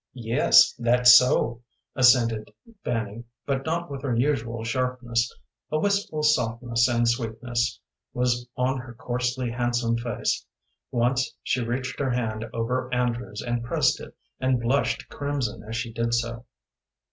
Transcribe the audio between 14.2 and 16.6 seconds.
and blushed crimson as she did so.